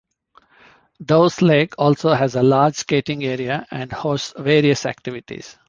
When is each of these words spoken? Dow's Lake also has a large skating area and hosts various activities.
Dow's 1.05 1.43
Lake 1.43 1.75
also 1.77 2.09
has 2.15 2.33
a 2.33 2.41
large 2.41 2.73
skating 2.73 3.23
area 3.23 3.67
and 3.69 3.91
hosts 3.91 4.33
various 4.35 4.87
activities. 4.87 5.59